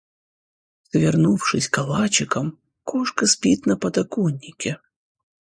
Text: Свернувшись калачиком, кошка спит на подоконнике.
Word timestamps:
Свернувшись 0.89 1.67
калачиком, 1.69 2.57
кошка 2.83 3.27
спит 3.27 3.67
на 3.67 3.77
подоконнике. 3.77 4.79